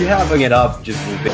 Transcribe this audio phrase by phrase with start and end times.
[0.00, 1.32] you having it up just a bit.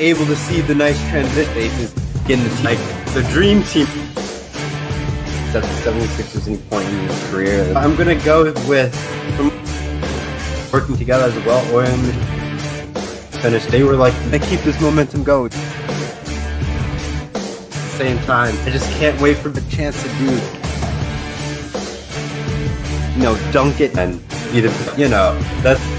[0.00, 1.92] Able to see the nice transition bases
[2.26, 2.64] getting the team.
[2.64, 2.78] like
[3.12, 3.86] the dream team.
[5.44, 7.72] Except the 76ers any point in his career.
[7.76, 8.94] I'm gonna go with
[10.72, 12.14] working together as a well-oiled
[13.42, 13.66] finish.
[13.66, 15.50] They were like they keep this momentum going.
[17.98, 20.40] Same time, I just can't wait for the chance to do
[23.14, 24.22] you know, dunk it and
[24.54, 25.91] either, you know, that's.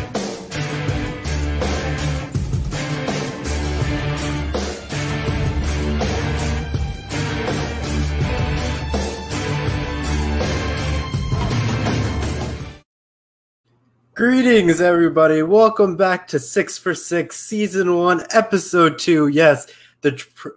[14.54, 15.42] Greetings, everybody.
[15.42, 19.30] Welcome back to Six for Six, Season One, Episode Two.
[19.30, 19.66] Yes,
[20.02, 20.50] the tr-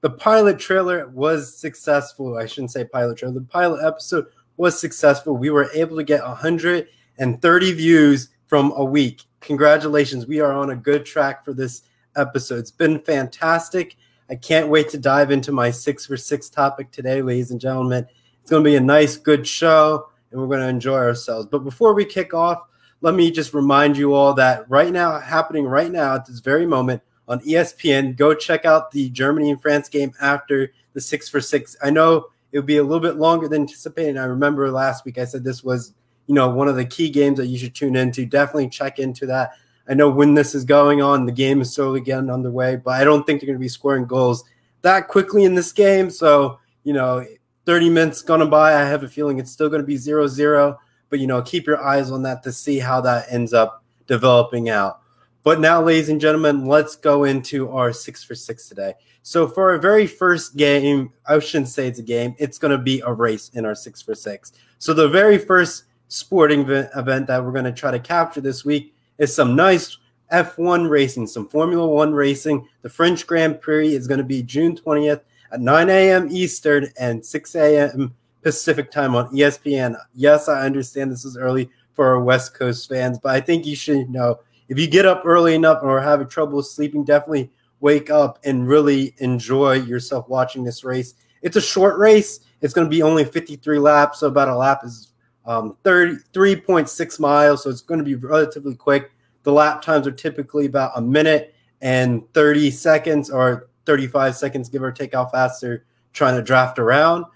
[0.00, 2.36] the pilot trailer was successful.
[2.36, 3.34] I shouldn't say pilot trailer.
[3.34, 5.36] The pilot episode was successful.
[5.36, 9.22] We were able to get 130 views from a week.
[9.38, 10.26] Congratulations.
[10.26, 11.82] We are on a good track for this
[12.16, 12.58] episode.
[12.58, 13.96] It's been fantastic.
[14.28, 18.04] I can't wait to dive into my six for six topic today, ladies and gentlemen.
[18.42, 21.46] It's going to be a nice, good show, and we're going to enjoy ourselves.
[21.46, 22.58] But before we kick off,
[23.04, 26.64] let me just remind you all that right now, happening right now at this very
[26.64, 31.38] moment on ESPN, go check out the Germany and France game after the six for
[31.38, 31.76] six.
[31.82, 34.16] I know it would be a little bit longer than anticipated.
[34.16, 35.92] I remember last week I said this was,
[36.28, 38.24] you know, one of the key games that you should tune into.
[38.24, 39.52] Definitely check into that.
[39.86, 43.04] I know when this is going on, the game is slowly getting underway, but I
[43.04, 44.44] don't think they're going to be scoring goals
[44.80, 46.08] that quickly in this game.
[46.08, 47.22] So, you know,
[47.66, 48.72] 30 minutes gone by.
[48.72, 50.78] I have a feeling it's still going to be 0 0,
[51.14, 54.68] but, you know, keep your eyes on that to see how that ends up developing
[54.68, 54.98] out.
[55.44, 58.94] But now, ladies and gentlemen, let's go into our six for six today.
[59.22, 62.82] So for our very first game, I shouldn't say it's a game, it's going to
[62.82, 64.54] be a race in our six for six.
[64.80, 68.92] So the very first sporting event that we're going to try to capture this week
[69.18, 69.96] is some nice
[70.32, 72.66] F1 racing, some Formula One racing.
[72.82, 75.20] The French Grand Prix is going to be June 20th
[75.52, 76.26] at 9 a.m.
[76.32, 78.16] Eastern and 6 a.m.
[78.44, 79.96] Pacific time on ESPN.
[80.14, 83.74] Yes, I understand this is early for our West Coast fans, but I think you
[83.74, 84.38] should know
[84.68, 87.50] if you get up early enough or having trouble sleeping, definitely
[87.80, 91.14] wake up and really enjoy yourself watching this race.
[91.42, 92.40] It's a short race.
[92.60, 95.12] It's going to be only 53 laps, so about a lap is
[95.46, 99.10] um, 33.6 miles, so it's going to be relatively quick.
[99.42, 104.82] The lap times are typically about a minute and 30 seconds or 35 seconds, give
[104.82, 105.84] or take how fast they're
[106.14, 107.26] trying to draft around.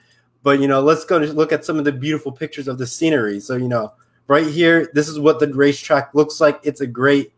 [0.42, 3.40] But, you know, let's go look at some of the beautiful pictures of the scenery.
[3.40, 3.92] So, you know,
[4.28, 6.60] right here, this is what the racetrack looks like.
[6.62, 7.32] It's a great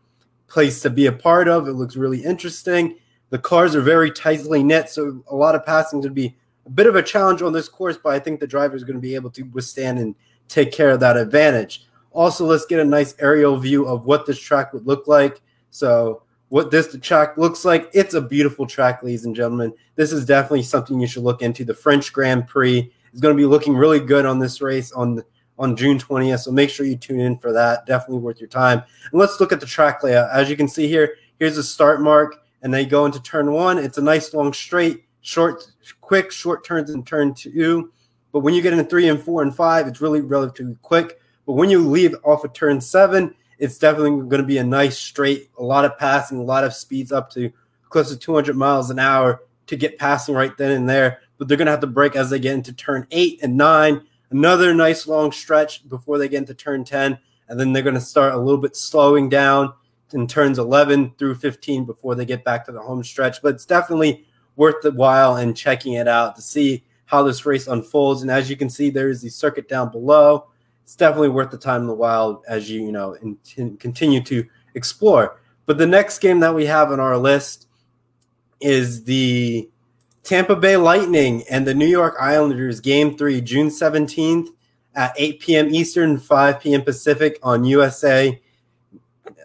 [0.47, 1.67] place to be a part of.
[1.67, 2.97] It looks really interesting.
[3.29, 6.35] The cars are very tightly knit, so a lot of passing would be
[6.65, 8.97] a bit of a challenge on this course, but I think the driver is going
[8.97, 10.13] to be able to withstand and
[10.49, 11.87] take care of that advantage.
[12.11, 15.41] Also, let's get a nice aerial view of what this track would look like.
[15.69, 19.73] So, what this track looks like, it's a beautiful track, ladies and gentlemen.
[19.95, 21.63] This is definitely something you should look into.
[21.63, 25.23] The French Grand Prix is going to be looking really good on this race on
[25.57, 26.39] on June 20th.
[26.39, 27.85] So make sure you tune in for that.
[27.85, 28.83] Definitely worth your time.
[29.11, 30.29] And let's look at the track layout.
[30.31, 33.77] As you can see here, here's the start mark and they go into turn one.
[33.77, 37.93] It's a nice long straight, short, quick, short turns in turn two.
[38.33, 41.17] But when you get into three and four and five, it's really relatively quick.
[41.45, 44.97] But when you leave off of turn seven, it's definitely going to be a nice
[44.97, 47.51] straight, a lot of passing, a lot of speeds up to
[47.89, 51.21] close to 200 miles an hour to get passing right then and there.
[51.37, 54.01] But they're going to have to brake as they get into turn eight and nine.
[54.31, 57.19] Another nice long stretch before they get into turn 10.
[57.49, 59.73] And then they're going to start a little bit slowing down
[60.11, 63.43] in turns 11 through 15 before they get back to the home stretch.
[63.43, 67.67] But it's definitely worth the while and checking it out to see how this race
[67.67, 68.23] unfolds.
[68.23, 70.47] And as you can see, there is the circuit down below.
[70.91, 74.45] It's definitely worth the time in the while as you you know in, continue to
[74.75, 75.39] explore.
[75.65, 77.67] But the next game that we have on our list
[78.59, 79.69] is the
[80.23, 84.49] Tampa Bay Lightning and the New York Islanders game three, June 17th
[84.93, 85.73] at 8 p.m.
[85.73, 86.81] Eastern, 5 p.m.
[86.81, 88.37] Pacific on USA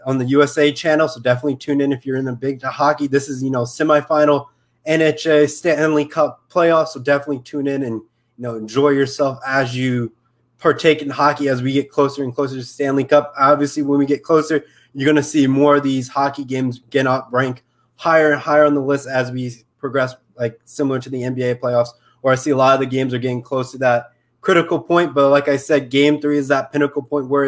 [0.05, 1.07] on the USA channel.
[1.07, 3.07] So definitely tune in if you're in the big hockey.
[3.07, 4.49] This is, you know, semifinal
[4.85, 6.89] NHA Stanley Cup playoffs.
[6.89, 8.03] So definitely tune in and, you
[8.37, 10.11] know, enjoy yourself as you
[10.59, 13.35] partake in hockey as we get closer and closer to Stanley Cup.
[13.39, 14.65] Obviously, when we get closer,
[14.95, 17.63] you're going to see more of these hockey games get up, rank
[17.97, 21.91] higher and higher on the list as we progress, like similar to the NBA playoffs,
[22.23, 25.15] or I see a lot of the games are getting close to that critical point.
[25.15, 27.47] But like I said, game three is that pinnacle point where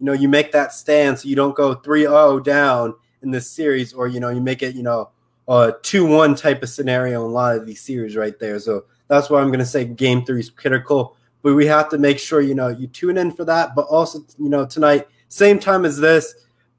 [0.00, 3.92] you know, you make that stand so you don't go 3-0 down in this series,
[3.92, 5.10] or you know, you make it, you know,
[5.46, 8.58] a 2-1 type of scenario in a lot of these series right there.
[8.58, 11.16] So that's why I'm gonna say game three is critical.
[11.42, 13.74] But we have to make sure, you know, you tune in for that.
[13.74, 16.34] But also, you know, tonight, same time as this,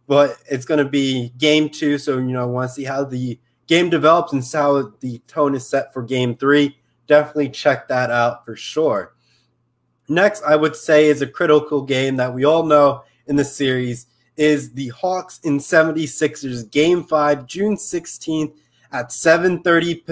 [0.08, 1.98] but it's going to be game two.
[1.98, 5.68] So, you know, want to see how the game develops and how the tone is
[5.68, 6.78] set for game three.
[7.08, 9.16] Definitely check that out for sure.
[10.08, 14.08] Next, I would say is a critical game that we all know in the series
[14.36, 18.54] is the Hawks and 76ers game 5 June 16th
[18.92, 20.04] at 7:30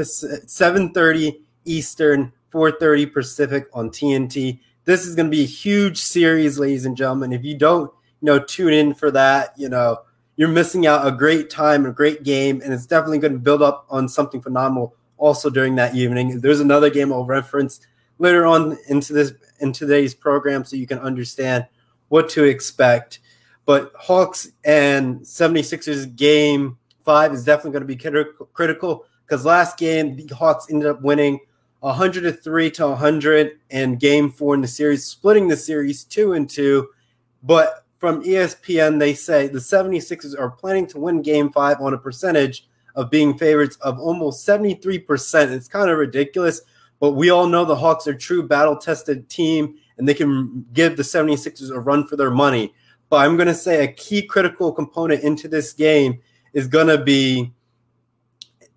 [0.45, 4.59] 7:30 Eastern, 4:30 Pacific on TNT.
[4.85, 7.31] This is going to be a huge series, ladies and gentlemen.
[7.33, 7.91] If you don't,
[8.21, 9.99] you know, tune in for that, you know,
[10.35, 13.61] you're missing out a great time, a great game, and it's definitely going to build
[13.61, 16.39] up on something phenomenal also during that evening.
[16.39, 17.81] There's another game I'll reference
[18.19, 21.67] later on into this in today's program so you can understand
[22.07, 23.19] what to expect.
[23.65, 30.15] But Hawks and 76ers game five is definitely going to be critical because last game
[30.15, 31.39] the Hawks ended up winning
[31.81, 36.89] 103 to 100 in game four in the series, splitting the series two and two.
[37.43, 41.97] But from ESPN, they say the 76ers are planning to win game five on a
[41.97, 45.51] percentage of being favorites of almost 73%.
[45.51, 46.61] It's kind of ridiculous,
[46.99, 50.97] but we all know the Hawks are true battle tested team and they can give
[50.97, 52.73] the 76ers a run for their money.
[53.09, 56.21] But I'm going to say a key critical component into this game
[56.53, 57.53] is going to be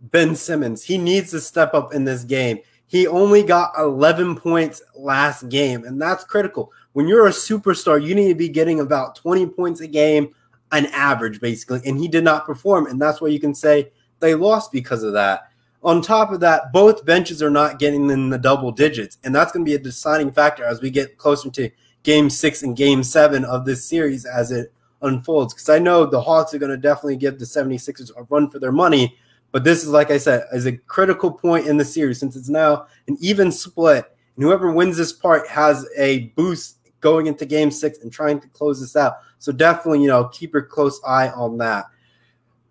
[0.01, 0.85] Ben Simmons.
[0.85, 2.59] He needs to step up in this game.
[2.93, 6.71] He only got 11 points last game, and that's critical.
[6.93, 10.35] When you're a superstar, you need to be getting about 20 points a game,
[10.73, 11.81] an average, basically.
[11.87, 13.91] And he did not perform, and that's why you can say
[14.21, 15.49] they lost because of that.
[15.83, 19.53] On top of that, both benches are not getting in the double digits, and that's
[19.53, 21.71] going to be a deciding factor as we get closer to
[22.03, 25.55] game six and game seven of this series as it unfolds.
[25.55, 28.59] Because I know the Hawks are going to definitely give the 76ers a run for
[28.59, 29.17] their money,
[29.53, 32.49] but this is, like I said, is a critical point in the series since it's
[32.49, 34.07] now an even split,
[34.37, 38.49] and whoever wins this part has a boost going into game six and trying to
[38.49, 39.17] close this out.
[39.39, 41.87] So definitely, you know, keep a close eye on that.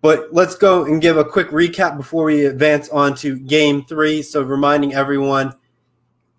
[0.00, 4.20] But let's go and give a quick recap before we advance on to game three.
[4.22, 5.54] So, reminding everyone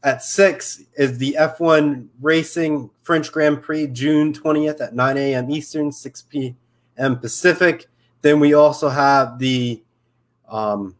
[0.04, 5.50] at six is the F1 Racing French Grand Prix, June 20th at 9 a.m.
[5.50, 7.18] Eastern, 6 p.m.
[7.18, 7.88] Pacific.
[8.22, 9.82] Then we also have the
[10.53, 10.95] um,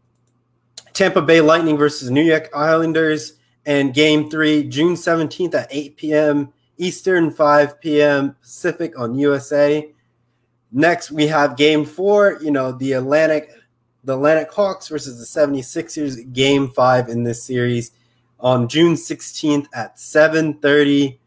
[0.92, 3.34] Tampa Bay Lightning versus New York Islanders
[3.66, 6.52] and game three, June 17th at 8 p.m.
[6.76, 8.36] Eastern, 5 p.m.
[8.42, 9.90] Pacific on USA.
[10.72, 13.50] Next, we have game four, you know, the Atlantic,
[14.02, 17.92] the Atlantic Hawks versus the 76ers, game five in this series
[18.40, 21.18] on June 16th at 7:30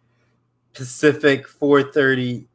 [0.73, 2.45] Pacific, 4:30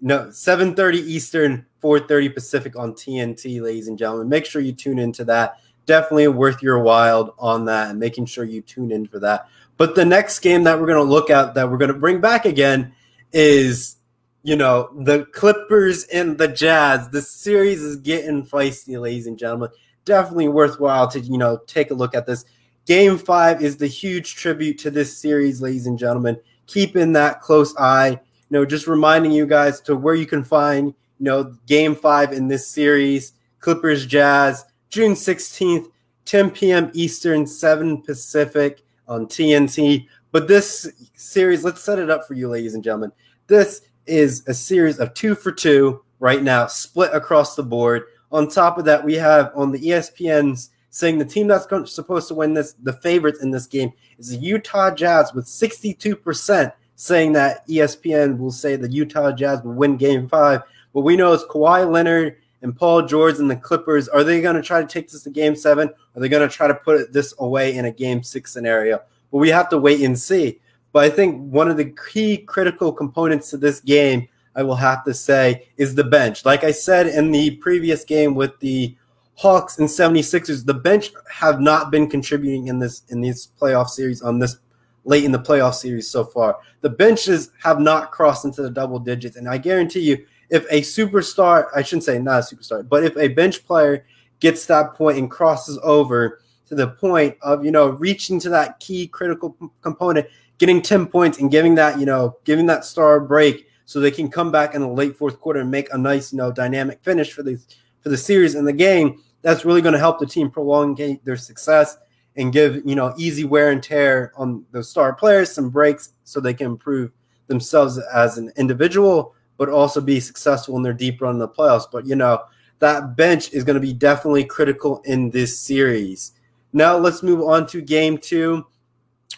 [0.00, 4.28] no 7:30 Eastern, 4:30 Pacific on TNT, ladies and gentlemen.
[4.28, 5.56] Make sure you tune into that.
[5.86, 9.48] Definitely worth your while on that and making sure you tune in for that.
[9.76, 12.20] But the next game that we're going to look at that we're going to bring
[12.20, 12.92] back again
[13.32, 13.96] is
[14.42, 17.08] you know, the Clippers and the Jazz.
[17.10, 19.70] The series is getting feisty, ladies and gentlemen.
[20.04, 22.44] Definitely worthwhile to, you know, take a look at this.
[22.86, 26.38] Game five is the huge tribute to this series, ladies and gentlemen.
[26.66, 28.10] Keeping that close eye.
[28.10, 28.18] You
[28.58, 32.48] know, just reminding you guys to where you can find, you know, game five in
[32.48, 33.34] this series.
[33.60, 35.86] Clippers Jazz, June 16th,
[36.24, 36.90] 10 p.m.
[36.94, 40.06] Eastern, 7 Pacific on TNT.
[40.32, 43.12] But this series, let's set it up for you, ladies and gentlemen.
[43.48, 48.04] This is a series of two for two right now, split across the board.
[48.32, 52.34] On top of that, we have on the ESPN's saying the team that's supposed to
[52.34, 57.66] win this, the favorites in this game, is the Utah Jazz with 62% saying that
[57.66, 60.62] ESPN will say the Utah Jazz will win game five.
[60.92, 64.56] What we know is Kawhi Leonard and Paul George and the Clippers, are they going
[64.56, 65.88] to try to take this to game seven?
[65.88, 69.00] Are they going to try to put this away in a game six scenario?
[69.30, 70.60] But we have to wait and see.
[70.92, 75.04] But I think one of the key critical components to this game, I will have
[75.04, 76.44] to say, is the bench.
[76.44, 78.96] Like I said in the previous game with the
[79.36, 84.20] Hawks and 76ers, the bench have not been contributing in this in this playoff series
[84.20, 84.58] on this
[85.04, 86.58] late in the playoff series so far.
[86.82, 89.36] The benches have not crossed into the double digits.
[89.36, 93.16] And I guarantee you, if a superstar, I shouldn't say not a superstar, but if
[93.16, 94.04] a bench player
[94.40, 98.78] gets that point and crosses over to the point of, you know, reaching to that
[98.80, 100.26] key critical component,
[100.58, 104.10] getting 10 points and giving that, you know, giving that star a break so they
[104.10, 107.02] can come back in the late fourth quarter and make a nice, you know, dynamic
[107.02, 107.58] finish for the
[108.02, 109.22] for the series and the game.
[109.42, 111.96] That's really going to help the team prolong their success
[112.36, 116.40] and give, you know, easy wear and tear on those star players some breaks so
[116.40, 117.10] they can improve
[117.48, 121.84] themselves as an individual, but also be successful in their deep run in the playoffs.
[121.92, 122.44] But you know,
[122.78, 126.32] that bench is going to be definitely critical in this series.
[126.72, 128.64] Now let's move on to game two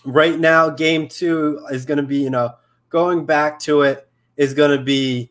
[0.05, 2.55] right now, game two is going to be, you know,
[2.89, 5.31] going back to it is going to be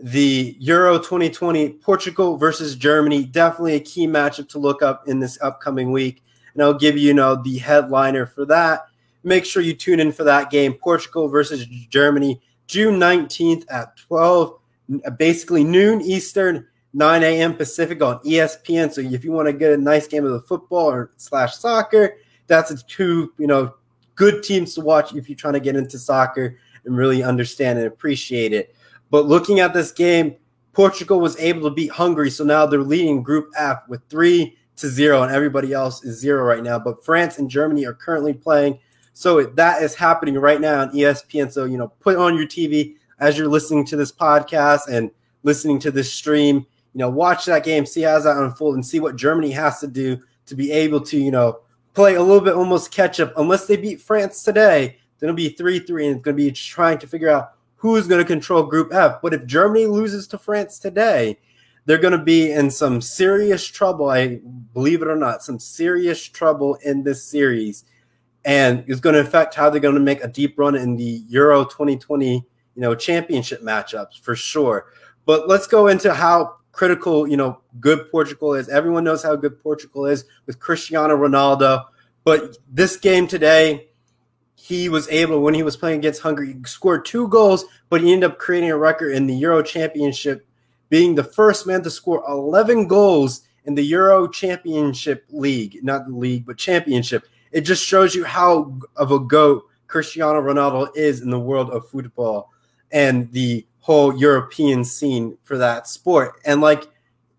[0.00, 3.24] the Euro 2020 Portugal versus Germany.
[3.24, 6.22] Definitely a key matchup to look up in this upcoming week.
[6.54, 8.86] And I'll give you, you know, the headliner for that.
[9.24, 14.58] Make sure you tune in for that game, Portugal versus Germany, June 19th at 12,
[15.04, 17.54] uh, basically noon Eastern, 9 a.m.
[17.56, 18.92] Pacific on ESPN.
[18.92, 22.16] So if you want to get a nice game of the football or slash soccer,
[22.46, 23.74] that's a two, you know,
[24.14, 27.88] good teams to watch if you're trying to get into soccer and really understand and
[27.88, 28.74] appreciate it.
[29.10, 30.36] But looking at this game,
[30.72, 34.88] Portugal was able to beat Hungary, so now they're leading Group F with three to
[34.88, 36.78] zero, and everybody else is zero right now.
[36.78, 38.78] But France and Germany are currently playing,
[39.18, 41.50] so that is happening right now on ESPN.
[41.50, 45.10] So you know, put on your TV as you're listening to this podcast and
[45.42, 46.58] listening to this stream.
[46.94, 49.88] You know, watch that game, see how that unfold, and see what Germany has to
[49.88, 51.58] do to be able to you know
[51.94, 53.32] play a little bit almost catch up.
[53.36, 56.52] Unless they beat France today, then it'll be three three, and it's going to be
[56.52, 59.20] trying to figure out who's going to control Group F.
[59.20, 61.40] But if Germany loses to France today,
[61.86, 64.10] they're going to be in some serious trouble.
[64.10, 64.38] I
[64.74, 67.84] believe it or not, some serious trouble in this series,
[68.44, 71.22] and it's going to affect how they're going to make a deep run in the
[71.28, 72.42] Euro 2020, you
[72.76, 74.86] know, championship matchups for sure.
[75.26, 78.68] But let's go into how critical, you know, good Portugal is.
[78.68, 81.84] Everyone knows how good Portugal is with Cristiano Ronaldo.
[82.24, 83.88] But this game today,
[84.54, 88.12] he was able when he was playing against Hungary, he scored two goals, but he
[88.12, 90.46] ended up creating a record in the Euro Championship,
[90.88, 96.14] being the first man to score 11 goals in the Euro Championship League, not the
[96.14, 97.24] league, but championship.
[97.52, 101.88] It just shows you how of a goat Cristiano Ronaldo is in the world of
[101.88, 102.52] football
[102.92, 106.40] and the whole European scene for that sport.
[106.44, 106.88] And like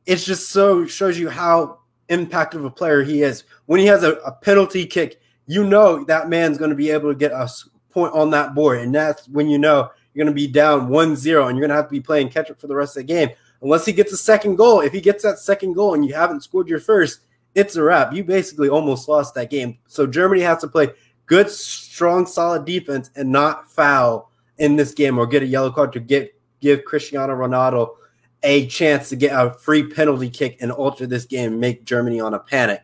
[0.05, 3.43] it's just so shows you how impact of a player he is.
[3.67, 7.11] When he has a, a penalty kick you know that man's going to be able
[7.11, 7.49] to get a
[7.89, 8.81] point on that board.
[8.81, 11.75] And that's when you know you're going to be down 1 0 and you're going
[11.75, 13.29] to have to be playing catch up for the rest of the game.
[13.63, 14.81] Unless he gets a second goal.
[14.81, 17.21] If he gets that second goal and you haven't scored your first,
[17.59, 18.13] it's a wrap.
[18.13, 19.77] You basically almost lost that game.
[19.87, 20.89] So Germany has to play
[21.25, 25.93] good, strong, solid defense and not foul in this game or get a yellow card
[25.93, 27.95] to get give Cristiano Ronaldo
[28.43, 32.19] a chance to get a free penalty kick and alter this game and make Germany
[32.19, 32.81] on a panic.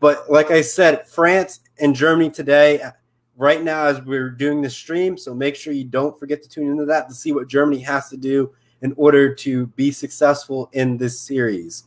[0.00, 2.82] But like I said, France and Germany today,
[3.36, 5.16] right now, as we're doing the stream.
[5.16, 8.08] So make sure you don't forget to tune into that to see what Germany has
[8.10, 8.52] to do
[8.82, 11.84] in order to be successful in this series.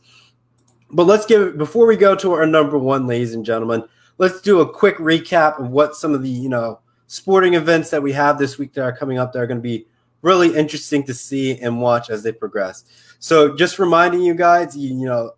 [0.90, 3.84] But let's give before we go to our number one, ladies and gentlemen,
[4.18, 8.02] let's do a quick recap of what some of the you know sporting events that
[8.02, 9.86] we have this week that are coming up that are going to be
[10.22, 12.84] really interesting to see and watch as they progress.
[13.18, 15.32] So just reminding you guys, you, you know,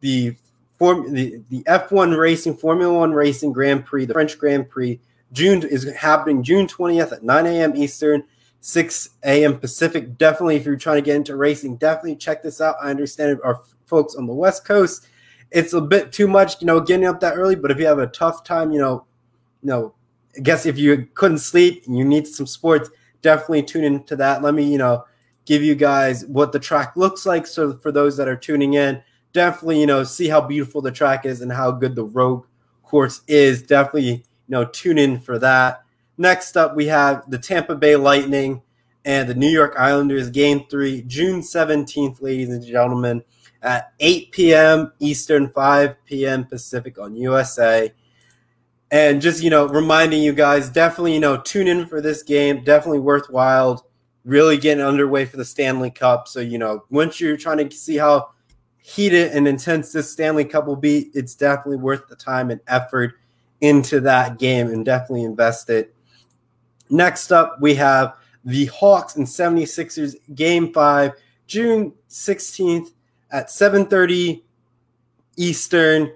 [0.00, 0.36] the
[0.78, 5.00] Form, the, the F1 Racing, Formula One Racing Grand Prix, the French Grand Prix,
[5.32, 7.74] June is happening June 20th at 9 a.m.
[7.76, 8.22] Eastern,
[8.60, 9.58] 6 a.m.
[9.58, 10.18] Pacific.
[10.18, 12.76] Definitely, if you're trying to get into racing, definitely check this out.
[12.82, 15.06] I understand our folks on the West Coast,
[15.50, 17.56] it's a bit too much, you know, getting up that early.
[17.56, 19.06] But if you have a tough time, you know,
[19.62, 19.94] you know,
[20.36, 22.90] I guess if you couldn't sleep and you need some sports,
[23.22, 24.42] definitely tune into that.
[24.42, 25.04] Let me, you know,
[25.46, 27.46] give you guys what the track looks like.
[27.46, 29.02] So for those that are tuning in,
[29.32, 32.42] definitely, you know, see how beautiful the track is and how good the road
[32.82, 33.62] course is.
[33.62, 35.82] Definitely, you know, tune in for that.
[36.18, 38.62] Next up, we have the Tampa Bay Lightning
[39.04, 43.22] and the New York Islanders game three, June 17th, ladies and gentlemen,
[43.62, 44.92] at 8 p.m.
[44.98, 46.44] Eastern, 5 p.m.
[46.44, 47.92] Pacific on USA.
[48.90, 52.62] And just, you know, reminding you guys, definitely, you know, tune in for this game.
[52.62, 53.86] Definitely worthwhile.
[54.24, 56.28] Really getting underway for the Stanley Cup.
[56.28, 58.30] So, you know, once you're trying to see how
[58.78, 63.14] heated and intense this Stanley Cup will be, it's definitely worth the time and effort
[63.60, 65.94] into that game and definitely invest it.
[66.88, 71.12] Next up, we have the Hawks and 76ers game five,
[71.48, 72.90] June 16th
[73.30, 74.42] at 7:30
[75.36, 76.12] Eastern,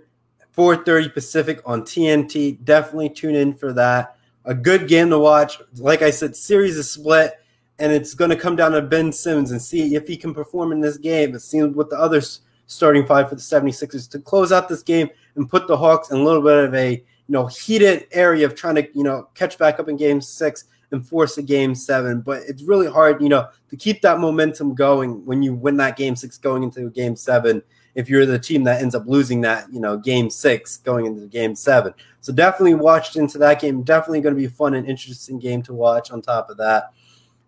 [0.56, 2.58] 4:30 Pacific on TNT.
[2.64, 4.16] Definitely tune in for that.
[4.44, 5.60] A good game to watch.
[5.76, 7.34] Like I said, series is split,
[7.78, 10.72] and it's going to come down to Ben Simmons and see if he can perform
[10.72, 11.34] in this game.
[11.34, 12.22] It seems with the other
[12.66, 16.18] starting five for the 76ers to close out this game and put the Hawks in
[16.18, 19.58] a little bit of a you know heated area of trying to you know catch
[19.58, 22.20] back up in game six and force a game seven.
[22.20, 25.96] But it's really hard, you know, to keep that momentum going when you win that
[25.96, 27.62] game six going into game seven.
[27.94, 31.26] If you're the team that ends up losing that, you know, game six going into
[31.26, 31.92] game seven.
[32.20, 33.82] So definitely watched into that game.
[33.82, 36.92] Definitely going to be fun and interesting game to watch on top of that.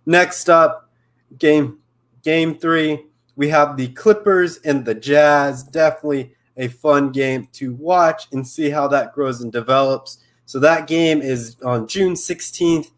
[0.04, 0.90] Next up,
[1.38, 1.78] game
[2.22, 3.06] game three
[3.37, 5.62] we have the Clippers and the Jazz.
[5.62, 10.18] Definitely a fun game to watch and see how that grows and develops.
[10.44, 12.90] So that game is on June 16th,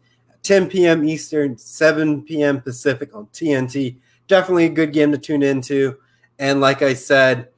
[0.45, 1.03] 10 p.m.
[1.03, 2.61] Eastern, 7 p.m.
[2.61, 3.97] Pacific on TNT.
[4.27, 5.97] definitely a good game to tune into.
[6.37, 7.49] And like I said,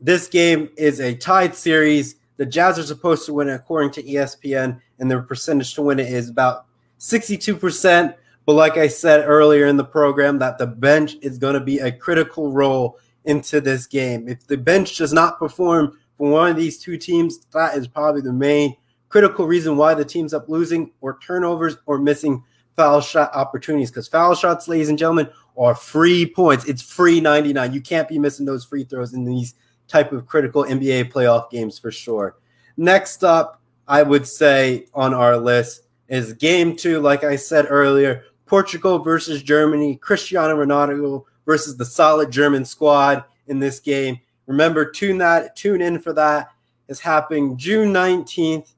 [0.00, 2.16] this game is a tied series.
[2.38, 6.00] The Jazz are supposed to win it according to ESPN, and their percentage to win
[6.00, 6.66] it is about
[6.98, 8.14] 62%.
[8.46, 11.78] But like I said earlier in the program, that the bench is going to be
[11.78, 14.26] a critical role into this game.
[14.26, 18.22] If the bench does not perform for one of these two teams, that is probably
[18.22, 18.76] the main
[19.12, 22.42] critical reason why the team's up losing or turnovers or missing
[22.76, 23.90] foul shot opportunities.
[23.90, 26.64] Because foul shots, ladies and gentlemen, are free points.
[26.64, 27.74] It's free 99.
[27.74, 29.54] You can't be missing those free throws in these
[29.86, 32.36] type of critical NBA playoff games for sure.
[32.78, 38.24] Next up, I would say on our list is game two, like I said earlier,
[38.46, 44.18] Portugal versus Germany, Cristiano Ronaldo versus the solid German squad in this game.
[44.46, 46.48] Remember, tune that, tune in for that.
[46.88, 48.72] It's happening June 19th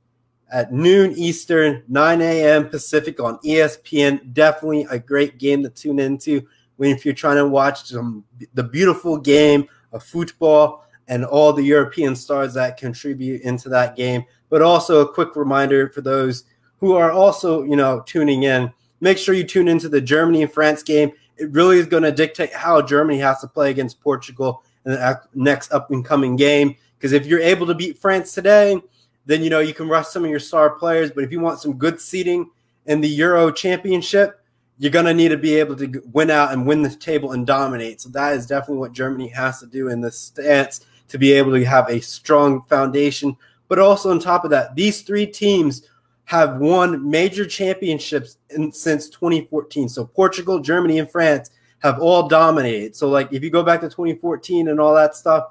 [0.54, 2.68] at noon Eastern, 9 a.m.
[2.68, 4.32] Pacific on ESPN.
[4.32, 6.46] Definitely a great game to tune into
[6.76, 11.62] when if you're trying to watch some the beautiful game of football and all the
[11.62, 14.24] European stars that contribute into that game.
[14.48, 16.44] But also a quick reminder for those
[16.78, 18.72] who are also, you know, tuning in.
[19.00, 21.10] Make sure you tune into the Germany and France game.
[21.36, 25.20] It really is going to dictate how Germany has to play against Portugal in the
[25.34, 26.76] next up and coming game.
[26.96, 28.80] Because if you're able to beat France today,
[29.26, 31.10] then you know you can rush some of your star players.
[31.10, 32.50] But if you want some good seating
[32.86, 34.40] in the Euro Championship,
[34.78, 37.46] you're going to need to be able to win out and win the table and
[37.46, 38.00] dominate.
[38.00, 41.52] So that is definitely what Germany has to do in this stance to be able
[41.52, 43.36] to have a strong foundation.
[43.68, 45.88] But also on top of that, these three teams
[46.24, 49.88] have won major championships in, since 2014.
[49.88, 51.50] So Portugal, Germany, and France
[51.80, 52.96] have all dominated.
[52.96, 55.48] So like if you go back to 2014 and all that stuff,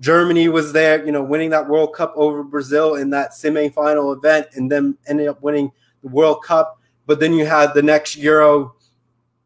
[0.00, 4.48] Germany was there, you know, winning that World Cup over Brazil in that semi-final event,
[4.54, 5.70] and then ended up winning
[6.02, 6.80] the World Cup.
[7.06, 8.74] But then you had the next Euro,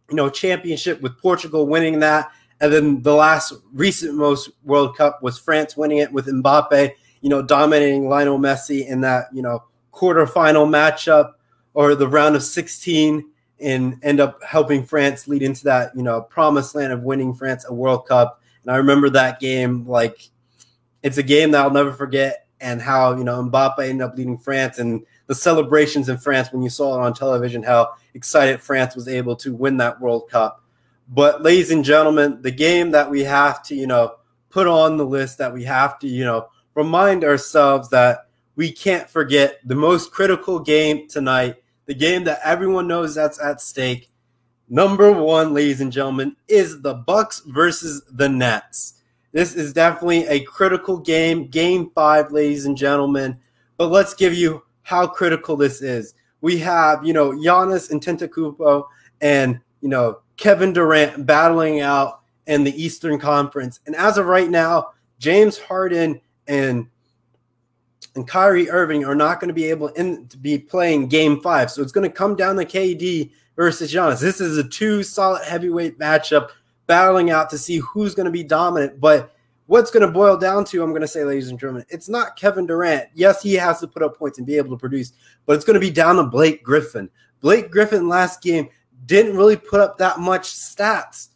[0.09, 5.23] you know, championship with Portugal winning that, and then the last recent most World Cup
[5.23, 9.65] was France winning it with Mbappe, you know, dominating Lionel Messi in that, you know,
[9.93, 11.33] quarterfinal matchup
[11.75, 13.25] or the round of 16
[13.61, 17.65] and end up helping France lead into that, you know, promised land of winning France
[17.69, 18.41] a World Cup.
[18.63, 20.31] And I remember that game like
[21.03, 24.39] it's a game that I'll never forget and how, you know, Mbappe ended up leading
[24.39, 28.97] France and the celebrations in France when you saw it on television, how excited France
[28.97, 30.65] was able to win that World Cup.
[31.09, 34.17] But ladies and gentlemen, the game that we have to, you know,
[34.51, 39.09] put on the list that we have to, you know, remind ourselves that we can't
[39.09, 41.57] forget the most critical game tonight,
[41.87, 44.11] the game that everyone knows that's at stake.
[44.69, 48.95] Number one, ladies and gentlemen, is the Bucks versus the Nets.
[49.39, 53.39] This is definitely a critical game, game five, ladies and gentlemen.
[53.77, 56.15] But let's give you how critical this is.
[56.41, 58.89] We have, you know, Giannis Antetokounmpo
[59.21, 63.79] and, you know, Kevin Durant battling out in the Eastern Conference.
[63.87, 64.89] And as of right now,
[65.21, 66.89] James Harden and
[68.17, 71.71] and Kyrie Irving are not going to be able in, to be playing game five.
[71.71, 74.21] So it's going to come down to KD versus Giannis.
[74.21, 76.49] This is a two solid heavyweight matchup
[76.89, 79.01] battling out to see who's going to be dominant.
[79.01, 79.33] But
[79.67, 82.37] what's going to boil down to, I'm going to say, ladies and gentlemen, it's not
[82.37, 83.11] Kevin Durant.
[83.15, 85.13] Yes, he has to put up points and be able to produce,
[85.47, 87.09] but it's going to be down to Blake Griffin.
[87.41, 88.69] Blake Griffin last game
[89.07, 91.29] didn't really put up that much stats.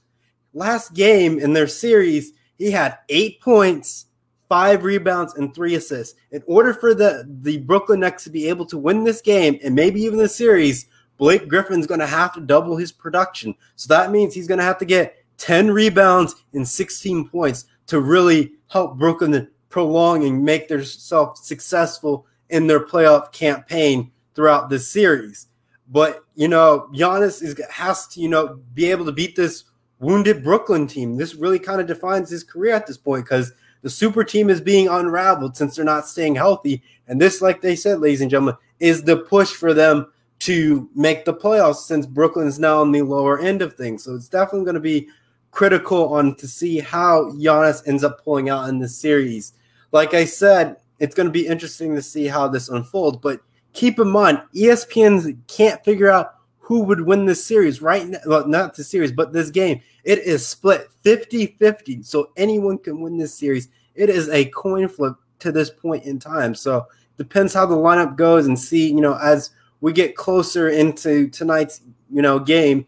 [0.55, 4.07] Last game in their series, he had eight points,
[4.49, 6.19] five rebounds, and three assists.
[6.31, 9.75] In order for the, the Brooklyn Nets to be able to win this game and
[9.75, 10.87] maybe even the series,
[11.19, 13.55] Blake Griffin's going to have to double his production.
[13.77, 18.01] So that means he's going to have to get 10 rebounds and 16 points to
[18.01, 25.49] really help Brooklyn prolong and make themselves successful in their playoff campaign throughout this series.
[25.89, 29.65] But you know, Giannis is has to you know be able to beat this
[29.99, 31.17] wounded Brooklyn team.
[31.17, 33.53] This really kind of defines his career at this point because
[33.83, 36.85] the super team is being unraveled since they're not staying healthy.
[37.09, 40.07] And this, like they said, ladies and gentlemen, is the push for them
[40.41, 44.05] to make the playoffs since Brooklyn is now on the lower end of things.
[44.05, 45.09] So it's definitely going to be
[45.53, 49.53] critical on to see how Giannis ends up pulling out in this series.
[49.93, 53.19] Like I said, it's going to be interesting to see how this unfolds.
[53.19, 53.41] But
[53.73, 58.19] keep in mind, ESPN can't figure out who would win this series right now.
[58.27, 59.81] Well, not the series, but this game.
[60.05, 62.03] It is split 50 50.
[62.03, 63.69] So anyone can win this series.
[63.95, 66.55] It is a coin flip to this point in time.
[66.55, 66.87] So
[67.19, 71.83] depends how the lineup goes and see, you know, as we get closer into tonight's,
[72.11, 72.87] you know, game,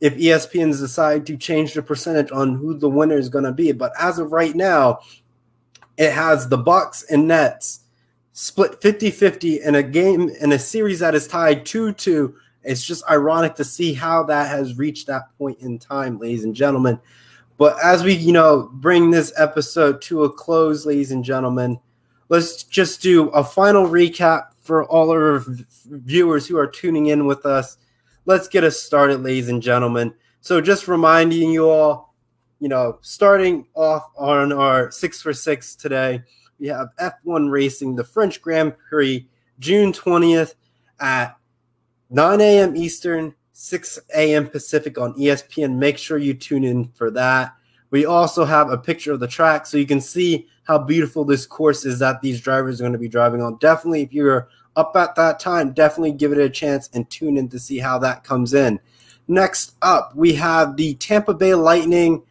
[0.00, 3.72] if ESPN's decide to change the percentage on who the winner is going to be.
[3.72, 5.00] But as of right now,
[5.96, 7.80] it has the Bucks and Nets
[8.32, 12.34] split 50-50 in a game in a series that is tied 2-2
[12.66, 16.54] It's just ironic to see how that has reached that point in time, ladies and
[16.54, 16.98] gentlemen.
[17.58, 21.78] But as we, you know, bring this episode to a close, ladies and gentlemen,
[22.28, 25.44] let's just do a final recap for all our
[25.86, 27.78] viewers who are tuning in with us.
[28.26, 30.12] Let's get us started, ladies and gentlemen.
[30.40, 32.12] So, just reminding you all,
[32.58, 36.24] you know, starting off on our six for six today,
[36.58, 39.28] we have F1 Racing, the French Grand Prix,
[39.60, 40.54] June 20th
[40.98, 41.36] at
[42.10, 42.76] 9 a.m.
[42.76, 44.48] Eastern, 6 a.m.
[44.48, 45.76] Pacific on ESPN.
[45.76, 47.54] Make sure you tune in for that.
[47.96, 51.46] We also have a picture of the track so you can see how beautiful this
[51.46, 53.56] course is that these drivers are going to be driving on.
[53.56, 57.48] Definitely, if you're up at that time, definitely give it a chance and tune in
[57.48, 58.78] to see how that comes in.
[59.28, 62.22] Next up, we have the Tampa Bay Lightning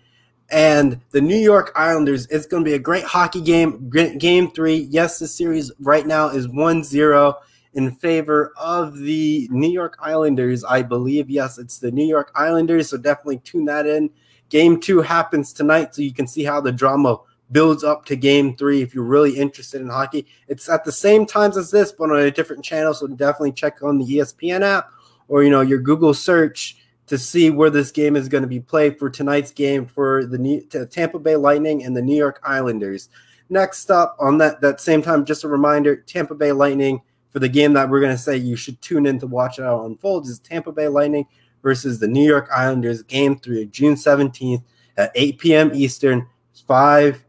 [0.52, 2.28] and the New York Islanders.
[2.28, 3.90] It's going to be a great hockey game.
[3.90, 4.88] Game three.
[4.92, 7.38] Yes, the series right now is 1 0
[7.74, 10.64] in favor of the New York Islanders.
[10.64, 12.92] I believe, yes, it's the New York Islanders.
[12.92, 14.12] So definitely tune that in.
[14.50, 17.18] Game two happens tonight, so you can see how the drama
[17.52, 20.26] builds up to game three if you're really interested in hockey.
[20.48, 22.94] It's at the same times as this, but on a different channel.
[22.94, 24.92] So definitely check on the ESPN app
[25.28, 26.78] or you know your Google search
[27.08, 30.38] to see where this game is going to be played for tonight's game for the
[30.38, 33.10] New, Tampa Bay Lightning and the New York Islanders.
[33.50, 37.50] Next up on that that same time, just a reminder: Tampa Bay Lightning for the
[37.50, 40.26] game that we're going to say you should tune in to watch it out unfold
[40.26, 41.28] is Tampa Bay Lightning
[41.66, 44.62] versus the New York Islanders, game three, June 17th
[44.98, 45.72] at 8 p.m.
[45.74, 46.28] Eastern,
[46.68, 47.26] 5,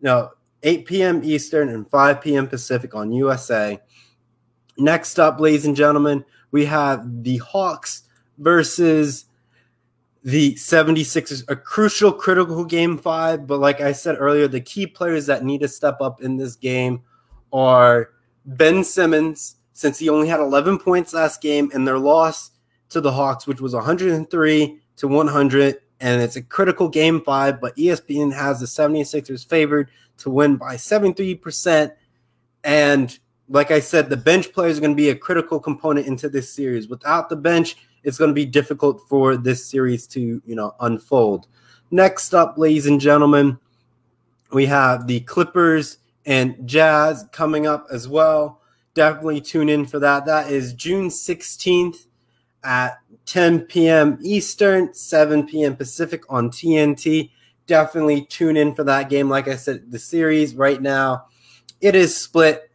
[0.00, 0.30] no,
[0.64, 1.20] 8 p.m.
[1.22, 2.48] Eastern and 5 p.m.
[2.48, 3.80] Pacific on USA.
[4.78, 8.02] Next up, ladies and gentlemen, we have the Hawks
[8.38, 9.26] versus
[10.24, 13.46] the 76ers, a crucial, critical game five.
[13.46, 16.56] But like I said earlier, the key players that need to step up in this
[16.56, 17.00] game
[17.52, 18.10] are
[18.44, 22.50] Ben Simmons, since he only had 11 points last game, and their loss
[22.90, 25.76] to the Hawks, which was 103 to 100.
[26.00, 30.76] And it's a critical game five, but ESPN has the 76ers favored to win by
[30.76, 31.92] 73%.
[32.64, 36.28] And like I said, the bench players are going to be a critical component into
[36.28, 36.88] this series.
[36.88, 41.46] Without the bench, it's going to be difficult for this series to, you know, unfold.
[41.90, 43.58] Next up, ladies and gentlemen,
[44.52, 48.60] we have the Clippers and Jazz coming up as well.
[48.94, 50.26] Definitely tune in for that.
[50.26, 52.06] That is June 16th
[52.64, 54.18] at 10 p.m.
[54.22, 55.76] Eastern, 7 p.m.
[55.76, 57.30] Pacific on TNT.
[57.66, 59.28] Definitely tune in for that game.
[59.28, 61.26] Like I said, the series right now,
[61.80, 62.70] it is split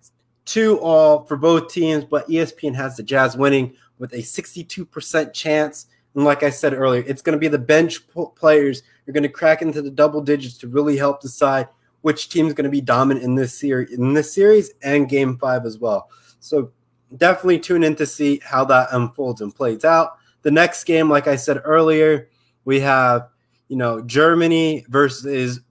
[0.46, 5.88] two all for both teams, but ESPN has the Jazz winning with a 62% chance.
[6.16, 8.02] And like I said earlier, it's going to be the bench
[8.36, 11.68] players are going to crack into the double digits to really help decide
[12.02, 15.38] which team is going to be dominant in this series, in this series and Game
[15.38, 16.10] Five as well.
[16.40, 16.72] So
[17.18, 20.18] definitely tune in to see how that unfolds and plays out.
[20.42, 22.30] The next game, like I said earlier,
[22.66, 23.30] we have
[23.70, 25.62] you know Germany versus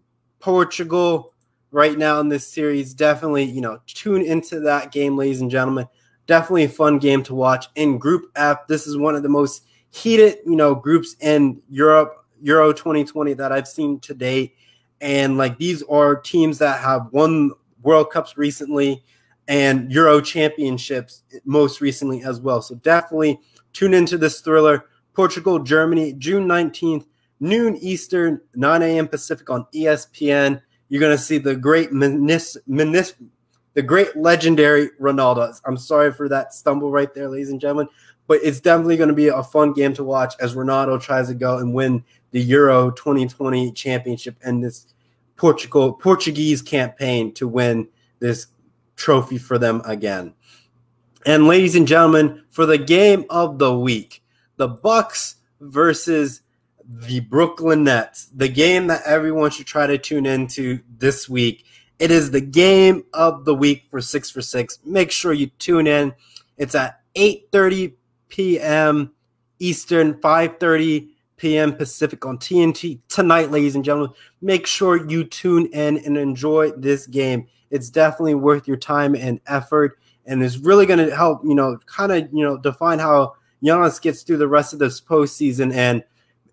[0.41, 1.33] Portugal
[1.71, 2.95] right now in this series.
[2.95, 5.89] Definitely, you know, tune into that game, ladies and gentlemen.
[6.27, 7.67] Definitely a fun game to watch.
[7.75, 12.25] In Group F, this is one of the most heated, you know, groups in Europe,
[12.43, 14.55] Euro 2020 that I've seen to date.
[15.01, 17.51] And like these are teams that have won
[17.83, 19.03] World Cups recently
[19.49, 22.63] and Euro championships most recently as well.
[22.63, 23.41] So definitely
[23.73, 24.87] tune into this thriller.
[25.15, 27.07] Portugal, Germany, June 19th,
[27.41, 29.09] noon Eastern, 9 a.m.
[29.09, 30.63] Pacific on ESPN.
[30.89, 31.91] You're going to see the great
[33.75, 35.59] the great legendary Ronaldo.
[35.65, 37.89] I'm sorry for that stumble right there, ladies and gentlemen,
[38.27, 41.35] but it's definitely going to be a fun game to watch as Ronaldo tries to
[41.35, 44.87] go and win the Euro 2020 championship and this
[45.37, 47.89] Portugal Portuguese campaign to win
[48.21, 48.47] this
[49.03, 50.35] trophy for them again.
[51.27, 54.23] And ladies and gentlemen, for the game of the week,
[54.57, 56.43] the Bucks versus
[56.85, 61.65] the Brooklyn Nets, the game that everyone should try to tune into this week.
[61.99, 64.79] It is the game of the week for 6 for 6.
[64.85, 66.15] Make sure you tune in.
[66.57, 67.95] It's at 8:30
[68.29, 69.13] p.m.
[69.59, 71.09] Eastern, 5:30
[71.43, 71.75] p.m.
[71.75, 74.15] Pacific on TNT tonight, ladies and gentlemen.
[74.41, 77.49] Make sure you tune in and enjoy this game.
[77.71, 81.77] It's definitely worth your time and effort, and it's really going to help, you know,
[81.85, 86.05] kind of, you know, define how Giannis gets through the rest of this postseason and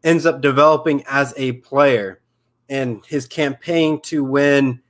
[0.04, 2.19] ends up developing as a player.
[2.67, 4.82] And his campaign to win,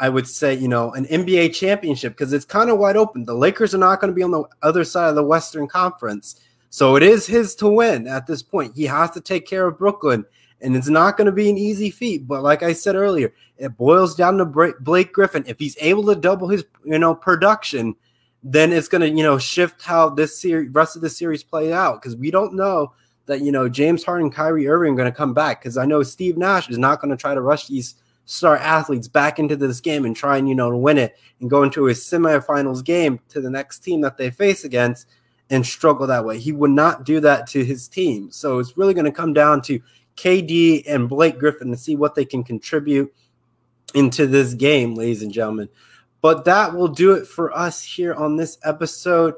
[0.00, 3.24] I would say, you know, an NBA championship because it's kind of wide open.
[3.24, 6.40] The Lakers are not going to be on the other side of the Western Conference
[6.74, 8.74] so it is his to win at this point.
[8.74, 10.24] He has to take care of Brooklyn,
[10.60, 12.26] and it's not going to be an easy feat.
[12.26, 15.44] But like I said earlier, it boils down to Blake Griffin.
[15.46, 17.94] If he's able to double his, you know, production,
[18.42, 21.72] then it's going to, you know, shift how this series, rest of the series play
[21.72, 22.92] out because we don't know
[23.26, 25.86] that, you know, James Harden, and Kyrie Irving are going to come back because I
[25.86, 29.54] know Steve Nash is not going to try to rush these star athletes back into
[29.54, 32.82] this game and try and, you know, to win it and go into a semifinals
[32.82, 35.06] game to the next team that they face against
[35.50, 36.38] and struggle that way.
[36.38, 38.30] He would not do that to his team.
[38.30, 39.80] So it's really going to come down to
[40.16, 43.12] KD and Blake Griffin to see what they can contribute
[43.94, 45.68] into this game, ladies and gentlemen.
[46.20, 49.34] But that will do it for us here on this episode.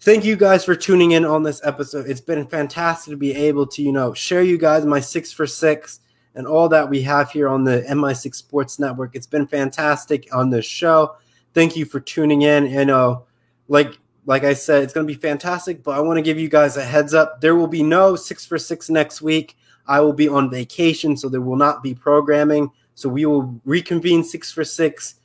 [0.00, 2.08] Thank you guys for tuning in on this episode.
[2.08, 5.46] It's been fantastic to be able to, you know, share you guys my six for
[5.46, 6.00] six
[6.34, 9.16] and all that we have here on the MI6 Sports Network.
[9.16, 11.16] It's been fantastic on this show.
[11.54, 12.66] Thank you for tuning in.
[12.66, 13.26] You know,
[13.68, 15.82] like like I said, it's going to be fantastic.
[15.82, 17.40] But I want to give you guys a heads up.
[17.40, 19.56] There will be no six for six next week.
[19.86, 22.70] I will be on vacation, so there will not be programming.
[22.94, 25.16] So we will reconvene six for six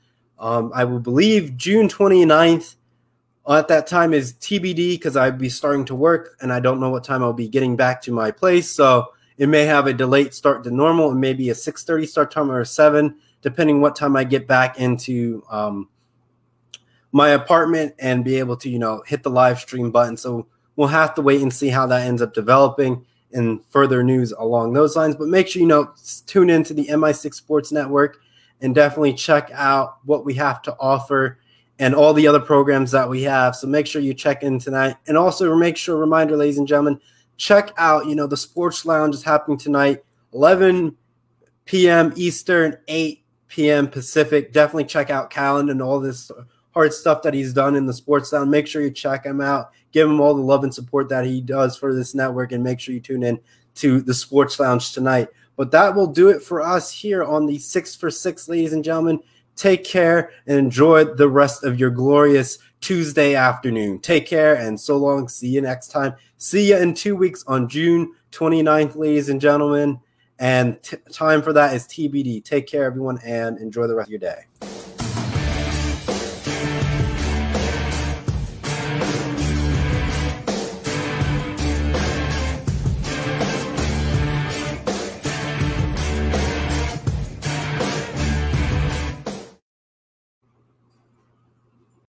[0.41, 2.75] um, I will believe June 29th.
[3.47, 6.89] At that time is TBD because I'd be starting to work and I don't know
[6.89, 8.69] what time I'll be getting back to my place.
[8.69, 12.51] So it may have a delayed start to normal and maybe a 6:30 start time
[12.51, 15.89] or a 7, depending what time I get back into um,
[17.11, 20.17] my apartment and be able to, you know, hit the live stream button.
[20.17, 24.31] So we'll have to wait and see how that ends up developing and further news
[24.31, 25.15] along those lines.
[25.15, 25.93] But make sure you know
[26.27, 28.19] tune into the MI6 Sports Network
[28.61, 31.39] and definitely check out what we have to offer
[31.79, 33.55] and all the other programs that we have.
[33.55, 34.97] So make sure you check in tonight.
[35.07, 36.99] And also make sure, reminder, ladies and gentlemen,
[37.37, 40.95] check out, you know, the sports lounge is happening tonight, 11
[41.65, 42.13] p.m.
[42.15, 43.87] Eastern, 8 p.m.
[43.87, 44.53] Pacific.
[44.53, 46.31] Definitely check out Callan and all this
[46.71, 48.49] hard stuff that he's done in the sports lounge.
[48.49, 49.71] Make sure you check him out.
[49.91, 52.79] Give him all the love and support that he does for this network, and make
[52.79, 53.39] sure you tune in
[53.75, 55.29] to the sports lounge tonight.
[55.57, 58.83] But that will do it for us here on the Six for Six, ladies and
[58.83, 59.19] gentlemen.
[59.55, 63.99] Take care and enjoy the rest of your glorious Tuesday afternoon.
[63.99, 65.27] Take care and so long.
[65.27, 66.15] See you next time.
[66.37, 69.99] See you in two weeks on June 29th, ladies and gentlemen.
[70.39, 72.43] And t- time for that is TBD.
[72.43, 75.00] Take care, everyone, and enjoy the rest of your day.